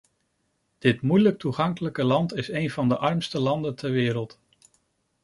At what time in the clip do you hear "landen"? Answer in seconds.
3.39-3.75